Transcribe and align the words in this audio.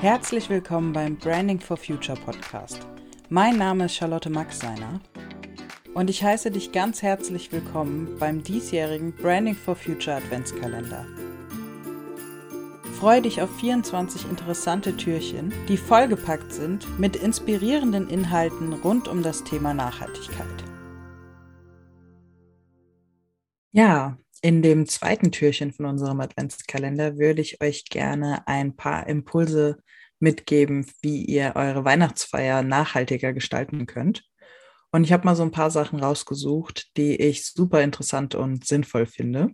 Herzlich 0.00 0.48
willkommen 0.48 0.92
beim 0.92 1.16
Branding 1.16 1.58
for 1.58 1.76
Future 1.76 2.16
Podcast. 2.16 2.86
Mein 3.30 3.58
Name 3.58 3.86
ist 3.86 3.96
Charlotte 3.96 4.30
Maxseiner 4.30 5.00
und 5.92 6.08
ich 6.08 6.22
heiße 6.22 6.52
dich 6.52 6.70
ganz 6.70 7.02
herzlich 7.02 7.50
willkommen 7.50 8.16
beim 8.20 8.44
diesjährigen 8.44 9.12
Branding 9.12 9.56
for 9.56 9.74
Future 9.74 10.18
Adventskalender. 10.18 11.04
Freue 13.00 13.22
dich 13.22 13.42
auf 13.42 13.50
24 13.58 14.30
interessante 14.30 14.96
Türchen, 14.96 15.52
die 15.68 15.76
vollgepackt 15.76 16.52
sind 16.52 17.00
mit 17.00 17.16
inspirierenden 17.16 18.08
Inhalten 18.08 18.74
rund 18.74 19.08
um 19.08 19.24
das 19.24 19.42
Thema 19.42 19.74
Nachhaltigkeit. 19.74 20.46
Ja, 23.72 24.16
in 24.40 24.62
dem 24.62 24.86
zweiten 24.86 25.32
Türchen 25.32 25.72
von 25.72 25.86
unserem 25.86 26.20
Adventskalender 26.20 27.18
würde 27.18 27.40
ich 27.40 27.62
euch 27.62 27.84
gerne 27.86 28.46
ein 28.46 28.76
paar 28.76 29.06
Impulse 29.06 29.78
mitgeben, 30.20 30.86
wie 31.02 31.24
ihr 31.24 31.52
eure 31.54 31.84
Weihnachtsfeier 31.84 32.62
nachhaltiger 32.62 33.32
gestalten 33.32 33.86
könnt. 33.86 34.24
Und 34.90 35.04
ich 35.04 35.12
habe 35.12 35.24
mal 35.24 35.36
so 35.36 35.42
ein 35.42 35.50
paar 35.50 35.70
Sachen 35.70 36.00
rausgesucht, 36.00 36.96
die 36.96 37.16
ich 37.16 37.46
super 37.46 37.82
interessant 37.82 38.34
und 38.34 38.66
sinnvoll 38.66 39.06
finde. 39.06 39.50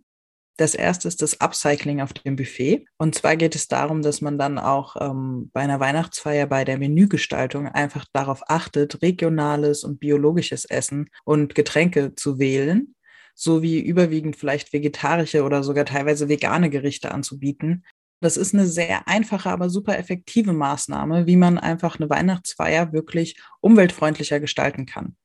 Das 0.57 0.75
erste 0.75 1.09
ist 1.09 1.21
das 1.21 1.41
Upcycling 1.41 2.01
auf 2.01 2.13
dem 2.13 2.37
Buffet. 2.37 2.87
Und 2.97 3.17
zwar 3.17 3.37
geht 3.37 3.57
es 3.57 3.67
darum, 3.67 4.03
dass 4.03 4.21
man 4.21 4.39
dann 4.39 4.61
auch 4.61 4.95
ähm, 5.01 5.51
bei 5.53 5.63
einer 5.63 5.81
Weihnachtsfeier 5.81 6.47
bei 6.47 6.65
der 6.65 6.79
Menügestaltung 6.79 7.67
einfach 7.67 8.05
darauf 8.13 8.43
achtet, 8.49 9.03
regionales 9.03 9.83
und 9.83 9.99
biologisches 9.99 10.65
Essen 10.65 11.11
und 11.25 11.57
Getränke 11.57 12.15
zu 12.15 12.39
wählen, 12.39 12.95
sowie 13.35 13.81
überwiegend 13.81 14.37
vielleicht 14.37 14.73
vegetarische 14.73 15.43
oder 15.43 15.63
sogar 15.63 15.85
teilweise 15.85 16.29
vegane 16.29 16.71
Gerichte 16.71 17.13
anzubieten. 17.13 17.85
Das 18.21 18.37
ist 18.37 18.55
eine 18.55 18.67
sehr 18.67 19.07
einfache, 19.09 19.51
aber 19.51 19.69
super 19.69 19.99
effektive 19.99 20.53
Maßnahme, 20.53 21.27
wie 21.27 21.37
man 21.37 21.59
einfach 21.59 21.99
eine 21.99 22.09
Weihnachtsfeier 22.09 22.93
wirklich 22.93 23.39
umweltfreundlicher 23.61 24.41
gestalten 24.41 24.87
kann. 24.87 25.17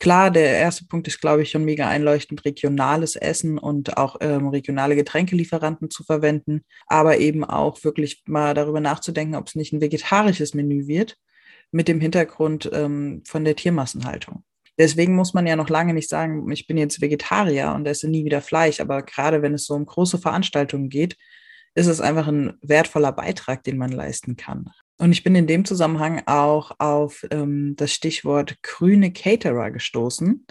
Klar, 0.00 0.30
der 0.30 0.58
erste 0.58 0.86
Punkt 0.86 1.06
ist, 1.08 1.20
glaube 1.20 1.42
ich, 1.42 1.50
schon 1.50 1.64
mega 1.64 1.88
einleuchtend, 1.88 2.44
regionales 2.44 3.16
Essen 3.16 3.58
und 3.58 3.96
auch 3.96 4.16
ähm, 4.20 4.48
regionale 4.48 4.96
Getränkelieferanten 4.96 5.90
zu 5.90 6.04
verwenden, 6.04 6.62
aber 6.86 7.18
eben 7.18 7.44
auch 7.44 7.82
wirklich 7.84 8.22
mal 8.26 8.54
darüber 8.54 8.80
nachzudenken, 8.80 9.34
ob 9.34 9.48
es 9.48 9.54
nicht 9.54 9.72
ein 9.72 9.80
vegetarisches 9.80 10.54
Menü 10.54 10.86
wird, 10.86 11.16
mit 11.70 11.88
dem 11.88 12.00
Hintergrund 12.00 12.70
ähm, 12.72 13.22
von 13.26 13.44
der 13.44 13.56
Tiermassenhaltung. 13.56 14.44
Deswegen 14.78 15.16
muss 15.16 15.34
man 15.34 15.46
ja 15.46 15.56
noch 15.56 15.68
lange 15.68 15.92
nicht 15.92 16.08
sagen, 16.08 16.50
ich 16.52 16.66
bin 16.66 16.76
jetzt 16.78 17.00
Vegetarier 17.00 17.72
und 17.74 17.86
esse 17.86 18.08
nie 18.08 18.24
wieder 18.24 18.40
Fleisch, 18.40 18.80
aber 18.80 19.02
gerade 19.02 19.42
wenn 19.42 19.54
es 19.54 19.66
so 19.66 19.74
um 19.74 19.84
große 19.84 20.18
Veranstaltungen 20.18 20.88
geht, 20.88 21.16
ist 21.74 21.88
es 21.88 22.00
einfach 22.00 22.28
ein 22.28 22.56
wertvoller 22.62 23.12
Beitrag, 23.12 23.64
den 23.64 23.76
man 23.76 23.92
leisten 23.92 24.36
kann. 24.36 24.70
Und 24.98 25.12
ich 25.12 25.22
bin 25.22 25.34
in 25.34 25.46
dem 25.46 25.64
Zusammenhang 25.64 26.22
auch 26.26 26.72
auf 26.78 27.24
ähm, 27.30 27.74
das 27.76 27.92
Stichwort 27.92 28.56
grüne 28.62 29.12
Caterer 29.12 29.70
gestoßen. 29.70 30.46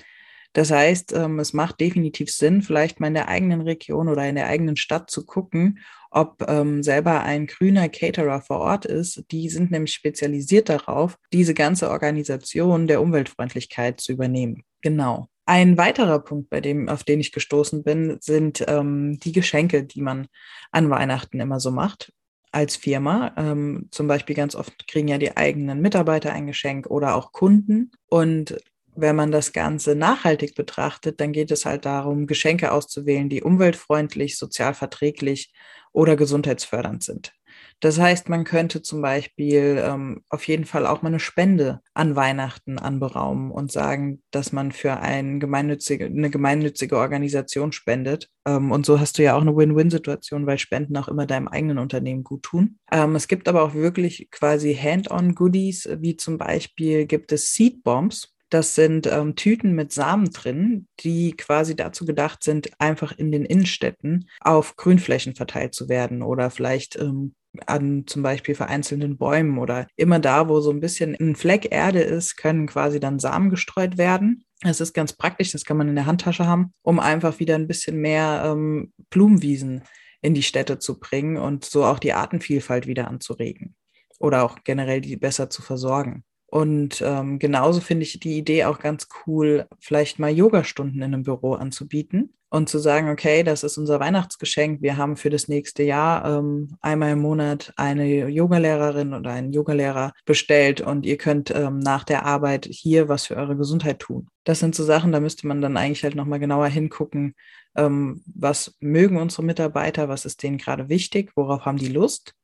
Das 0.53 0.72
heißt, 0.72 1.14
ähm, 1.14 1.39
es 1.39 1.53
macht 1.53 1.80
definitiv 1.80 2.31
Sinn, 2.31 2.62
vielleicht 2.62 3.00
mal 3.00 3.08
in 3.08 3.14
der 3.14 3.28
eigenen 3.28 3.62
Region 3.62 4.08
oder 4.09 4.28
in 4.28 4.36
der 4.36 4.47
eigenen 4.47 4.78
Stadt 4.78 5.09
zu 5.09 5.25
gucken, 5.25 5.80
ob 6.11 6.44
ähm, 6.47 6.83
selber 6.83 7.23
ein 7.23 7.47
grüner 7.47 7.89
Caterer 7.89 8.41
vor 8.41 8.59
Ort 8.59 8.86
ist. 8.86 9.23
Die 9.31 9.50
sind 9.50 9.72
nämlich 9.72 9.94
spezialisiert 9.94 10.69
darauf, 10.69 11.17
diese 11.33 11.53
ganze 11.53 11.89
Organisation 11.89 12.88
der 12.88 13.02
Umweltfreundlichkeit 13.02 14.00
zu 14.00 14.11
übernehmen. 14.11 14.63
Genau. 14.81 15.28
Ein 15.45 15.78
weiterer 15.78 16.19
Punkt, 16.19 16.50
bei 16.50 16.59
dem, 16.59 16.89
auf 16.89 17.03
den 17.03 17.22
ich 17.22 17.31
gestoßen 17.31 17.83
bin, 17.83 18.17
sind 18.19 18.66
ähm, 18.67 19.17
die 19.19 19.31
Geschenke, 19.31 19.85
die 19.85 20.02
man 20.02 20.28
an 20.72 20.89
Weihnachten 20.89 21.39
immer 21.39 21.59
so 21.59 21.72
macht 21.72 22.11
als 22.52 22.75
Firma. 22.75 23.33
Ähm, 23.38 23.88
zum 23.91 24.08
Beispiel 24.08 24.35
ganz 24.35 24.55
oft 24.55 24.88
kriegen 24.88 25.08
ja 25.08 25.17
die 25.17 25.38
eigenen 25.38 25.81
Mitarbeiter 25.81 26.33
ein 26.33 26.47
Geschenk 26.47 26.88
oder 26.88 27.16
auch 27.16 27.31
Kunden. 27.31 27.91
Und 28.09 28.58
wenn 28.98 29.16
man 29.16 29.31
das 29.31 29.53
Ganze 29.53 29.95
nachhaltig 29.95 30.56
betrachtet, 30.56 31.22
dann 31.22 31.31
geht 31.31 31.52
es 31.52 31.66
halt 31.66 31.86
darum, 31.86 32.28
Geschenke 32.28 32.72
auszuwählen, 32.72 33.30
die 33.30 33.44
umweltfreundlich, 33.44 34.38
sozial 34.38 34.74
verträglich 34.74 35.53
oder 35.94 36.16
gesundheitsfördernd 36.16 37.03
sind. 37.03 37.34
Das 37.80 38.00
heißt, 38.00 38.28
man 38.28 38.44
könnte 38.44 38.81
zum 38.81 39.02
Beispiel 39.02 39.81
ähm, 39.85 40.24
auf 40.30 40.47
jeden 40.47 40.66
Fall 40.66 40.88
auch 40.88 41.03
mal 41.03 41.09
eine 41.09 41.19
Spende 41.19 41.81
an 41.94 42.16
Weihnachten 42.16 42.80
anberaumen 42.80 43.52
und 43.52 43.72
sagen, 43.72 44.24
dass 44.31 44.52
man 44.52 44.72
für 44.72 44.97
ein 44.97 45.40
gemeinnützige, 45.40 46.06
eine 46.06 46.31
gemeinnützige 46.31 46.97
Organisation 46.97 47.72
spendet. 47.72 48.29
Ähm, 48.47 48.72
und 48.72 48.85
so 48.88 49.00
hast 49.00 49.19
du 49.19 49.24
ja 49.24 49.35
auch 49.35 49.41
eine 49.41 49.56
Win-Win-Situation, 49.56 50.47
weil 50.47 50.58
Spenden 50.58 50.97
auch 50.97 51.08
immer 51.08 51.28
deinem 51.28 51.47
eigenen 51.47 51.78
Unternehmen 51.78 52.24
gut 52.24 52.44
tun. 52.44 52.79
Ähm, 52.91 53.16
es 53.16 53.28
gibt 53.28 53.47
aber 53.47 53.62
auch 53.62 53.75
wirklich 53.75 54.29
quasi 54.31 54.74
Hand-on-Goodies, 54.75 55.90
wie 56.00 56.18
zum 56.18 56.40
Beispiel 56.40 57.06
gibt 57.06 57.31
es 57.31 57.53
Seed 57.53 57.84
Bombs. 57.84 58.34
Das 58.50 58.75
sind 58.75 59.08
ähm, 59.08 59.35
Tüten 59.35 59.74
mit 59.74 59.91
Samen 59.91 60.31
drin, 60.31 60.88
die 61.02 61.34
quasi 61.34 61.75
dazu 61.75 62.06
gedacht 62.06 62.44
sind, 62.44 62.69
einfach 62.80 63.18
in 63.18 63.31
den 63.31 63.46
Innenstädten 63.46 64.30
auf 64.40 64.78
Grünflächen 64.78 65.35
verteilt 65.35 65.74
zu 65.74 65.90
werden 65.90 66.22
oder 66.22 66.50
vielleicht 66.50 66.96
ähm, 66.97 67.35
an 67.66 68.06
zum 68.08 68.24
Beispiel 68.24 68.56
vereinzelten 68.56 69.18
Bäumen 69.18 69.58
oder 69.58 69.88
immer 69.96 70.19
da, 70.19 70.47
wo 70.47 70.62
so 70.62 70.72
ein 70.72 70.80
bisschen 70.80 71.16
ein 71.19 71.35
Fleck 71.35 71.72
Erde 71.72 72.02
ist, 72.02 72.38
können 72.38 72.68
quasi 72.68 73.00
dann 73.00 73.19
Samen 73.19 73.50
gestreut 73.50 73.97
werden. 73.97 74.46
Das 74.62 74.81
ist 74.81 74.94
ganz 74.94 75.14
praktisch, 75.14 75.52
das 75.52 75.66
kann 75.66 75.78
man 75.78 75.90
in 75.90 75.96
der 75.96 76.06
Handtasche 76.06 76.47
haben, 76.47 76.74
um 76.81 77.00
einfach 77.00 77.40
wieder 77.40 77.56
ein 77.56 77.68
bisschen 77.68 77.97
mehr 77.97 78.44
ähm, 78.46 78.94
Blumenwiesen 79.09 79.84
in 80.22 80.34
die 80.34 80.44
Städte 80.44 80.79
zu 80.79 81.00
bringen 81.00 81.38
und 81.38 81.66
so 81.66 81.85
auch 81.85 82.00
die 82.00 82.14
Artenvielfalt 82.14 82.88
wieder 82.88 83.08
anzuregen 83.08 83.75
oder 84.19 84.44
auch 84.44 84.59
generell 84.64 85.02
die 85.02 85.16
besser 85.16 85.50
zu 85.50 85.62
versorgen. 85.62 86.24
Und 86.50 87.02
ähm, 87.06 87.40
genauso 87.40 87.81
finde 87.81 88.03
ich 88.03 88.19
die 88.19 88.38
Idee 88.38 88.66
auch 88.66 88.80
ganz 88.80 89.08
cool, 89.25 89.68
vielleicht 89.80 90.18
mal 90.18 90.31
Yogastunden 90.31 91.02
in 91.02 91.13
einem 91.13 91.24
Büro 91.24 91.53
anzubieten 91.53 92.34
und 92.50 92.69
zu 92.69 92.80
sagen, 92.80 93.09
okay, 93.09 93.44
das 93.44 93.63
ist 93.63 93.78
unser 93.78 94.00
Weihnachtsgeschenk. 94.00 94.81
Wir 94.81 94.96
haben 94.96 95.18
für 95.18 95.30
das 95.30 95.50
nächste 95.50 95.84
Jahr 95.84 96.25
ähm, 96.25 96.78
einmal 96.80 97.12
im 97.12 97.19
Monat 97.19 97.74
eine 97.75 98.30
Yogalehrerin 98.30 99.13
oder 99.13 99.31
einen 99.31 99.52
Yogalehrer 99.52 100.13
bestellt 100.25 100.80
und 100.80 101.06
ihr 101.06 101.18
könnt 101.18 101.53
ähm, 101.53 101.80
nach 101.80 102.06
der 102.06 102.25
Arbeit 102.25 102.66
hier 102.72 103.09
was 103.09 103.28
für 103.28 103.35
eure 103.35 103.58
Gesundheit 103.58 104.00
tun. 104.00 104.29
Das 104.46 104.59
sind 104.59 104.75
so 104.75 104.85
Sachen, 104.85 105.12
da 105.12 105.19
müsste 105.19 105.46
man 105.47 105.62
dann 105.62 105.75
eigentlich 105.75 106.03
halt 106.03 106.16
nochmal 106.16 106.40
genauer 106.40 106.68
hingucken, 106.68 107.35
ähm, 107.75 108.24
was 108.25 108.78
mögen 108.79 109.18
unsere 109.18 109.44
Mitarbeiter, 109.44 110.08
was 110.08 110.24
ist 110.24 110.41
denen 110.44 110.58
gerade 110.58 110.88
wichtig, 110.88 111.34
worauf 111.35 111.66
haben 111.66 111.78
die 111.78 111.90
Lust 111.90 112.37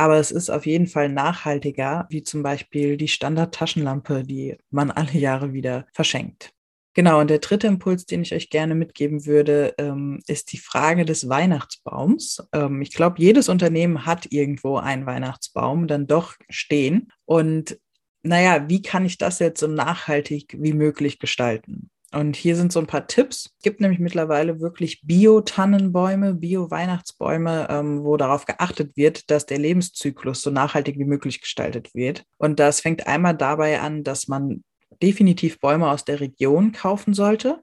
aber 0.00 0.16
es 0.16 0.30
ist 0.30 0.48
auf 0.48 0.64
jeden 0.64 0.86
Fall 0.86 1.10
nachhaltiger, 1.10 2.06
wie 2.08 2.22
zum 2.22 2.42
Beispiel 2.42 2.96
die 2.96 3.06
Standard-Taschenlampe, 3.06 4.24
die 4.24 4.56
man 4.70 4.90
alle 4.90 5.12
Jahre 5.12 5.52
wieder 5.52 5.86
verschenkt. 5.92 6.54
Genau, 6.94 7.20
und 7.20 7.28
der 7.28 7.38
dritte 7.38 7.66
Impuls, 7.66 8.06
den 8.06 8.22
ich 8.22 8.32
euch 8.32 8.48
gerne 8.48 8.74
mitgeben 8.74 9.26
würde, 9.26 9.74
ähm, 9.76 10.20
ist 10.26 10.52
die 10.52 10.58
Frage 10.58 11.04
des 11.04 11.28
Weihnachtsbaums. 11.28 12.42
Ähm, 12.54 12.80
ich 12.80 12.94
glaube, 12.94 13.16
jedes 13.18 13.50
Unternehmen 13.50 14.06
hat 14.06 14.26
irgendwo 14.32 14.78
einen 14.78 15.04
Weihnachtsbaum 15.04 15.86
dann 15.86 16.06
doch 16.06 16.34
stehen. 16.48 17.12
Und 17.26 17.78
naja, 18.22 18.70
wie 18.70 18.80
kann 18.80 19.04
ich 19.04 19.18
das 19.18 19.38
jetzt 19.38 19.60
so 19.60 19.66
nachhaltig 19.66 20.56
wie 20.58 20.72
möglich 20.72 21.18
gestalten? 21.18 21.89
Und 22.12 22.34
hier 22.34 22.56
sind 22.56 22.72
so 22.72 22.80
ein 22.80 22.88
paar 22.88 23.06
Tipps. 23.06 23.50
Es 23.56 23.62
gibt 23.62 23.80
nämlich 23.80 24.00
mittlerweile 24.00 24.60
wirklich 24.60 25.00
Bio-Tannenbäume, 25.02 26.34
Bio-Weihnachtsbäume, 26.34 27.68
ähm, 27.70 28.02
wo 28.02 28.16
darauf 28.16 28.46
geachtet 28.46 28.96
wird, 28.96 29.30
dass 29.30 29.46
der 29.46 29.58
Lebenszyklus 29.58 30.42
so 30.42 30.50
nachhaltig 30.50 30.98
wie 30.98 31.04
möglich 31.04 31.40
gestaltet 31.40 31.94
wird. 31.94 32.24
Und 32.36 32.58
das 32.58 32.80
fängt 32.80 33.06
einmal 33.06 33.36
dabei 33.36 33.80
an, 33.80 34.02
dass 34.02 34.26
man 34.26 34.64
definitiv 35.00 35.60
Bäume 35.60 35.88
aus 35.88 36.04
der 36.04 36.18
Region 36.20 36.72
kaufen 36.72 37.14
sollte 37.14 37.62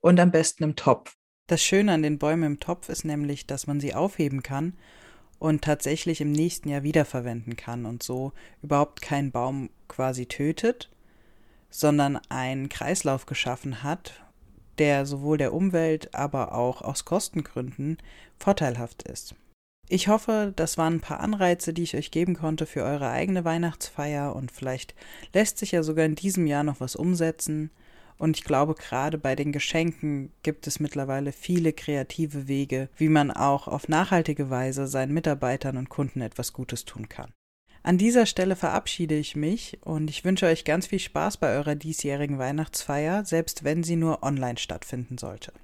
und 0.00 0.20
am 0.20 0.30
besten 0.30 0.64
im 0.64 0.76
Topf. 0.76 1.14
Das 1.46 1.62
Schöne 1.62 1.92
an 1.92 2.02
den 2.02 2.18
Bäumen 2.18 2.44
im 2.44 2.60
Topf 2.60 2.90
ist 2.90 3.06
nämlich, 3.06 3.46
dass 3.46 3.66
man 3.66 3.80
sie 3.80 3.94
aufheben 3.94 4.42
kann 4.42 4.74
und 5.38 5.62
tatsächlich 5.62 6.20
im 6.20 6.30
nächsten 6.30 6.68
Jahr 6.68 6.82
wiederverwenden 6.82 7.56
kann 7.56 7.86
und 7.86 8.02
so 8.02 8.32
überhaupt 8.62 9.00
keinen 9.00 9.32
Baum 9.32 9.70
quasi 9.88 10.26
tötet, 10.26 10.90
sondern 11.70 12.18
einen 12.28 12.68
Kreislauf 12.68 13.26
geschaffen 13.26 13.82
hat, 13.82 14.24
der 14.78 15.06
sowohl 15.06 15.38
der 15.38 15.52
Umwelt, 15.52 16.14
aber 16.14 16.54
auch 16.54 16.82
aus 16.82 17.04
Kostengründen 17.04 17.98
vorteilhaft 18.38 19.02
ist. 19.02 19.34
Ich 19.90 20.08
hoffe, 20.08 20.52
das 20.54 20.76
waren 20.76 20.96
ein 20.96 21.00
paar 21.00 21.20
Anreize, 21.20 21.72
die 21.72 21.82
ich 21.82 21.96
euch 21.96 22.10
geben 22.10 22.34
konnte 22.34 22.66
für 22.66 22.82
eure 22.82 23.08
eigene 23.08 23.44
Weihnachtsfeier 23.44 24.36
und 24.36 24.52
vielleicht 24.52 24.94
lässt 25.32 25.56
sich 25.56 25.72
ja 25.72 25.82
sogar 25.82 26.04
in 26.04 26.14
diesem 26.14 26.46
Jahr 26.46 26.62
noch 26.62 26.80
was 26.80 26.94
umsetzen. 26.94 27.70
Und 28.18 28.36
ich 28.36 28.44
glaube, 28.44 28.74
gerade 28.74 29.16
bei 29.16 29.34
den 29.34 29.52
Geschenken 29.52 30.32
gibt 30.42 30.66
es 30.66 30.80
mittlerweile 30.80 31.32
viele 31.32 31.72
kreative 31.72 32.48
Wege, 32.48 32.90
wie 32.96 33.08
man 33.08 33.30
auch 33.30 33.66
auf 33.66 33.88
nachhaltige 33.88 34.50
Weise 34.50 34.88
seinen 34.88 35.14
Mitarbeitern 35.14 35.76
und 35.78 35.88
Kunden 35.88 36.20
etwas 36.20 36.52
Gutes 36.52 36.84
tun 36.84 37.08
kann. 37.08 37.32
An 37.88 37.96
dieser 37.96 38.26
Stelle 38.26 38.54
verabschiede 38.54 39.14
ich 39.14 39.34
mich 39.34 39.78
und 39.82 40.10
ich 40.10 40.22
wünsche 40.22 40.44
euch 40.44 40.66
ganz 40.66 40.88
viel 40.88 40.98
Spaß 40.98 41.38
bei 41.38 41.56
eurer 41.56 41.74
diesjährigen 41.74 42.38
Weihnachtsfeier, 42.38 43.24
selbst 43.24 43.64
wenn 43.64 43.82
sie 43.82 43.96
nur 43.96 44.22
online 44.22 44.58
stattfinden 44.58 45.16
sollte. 45.16 45.54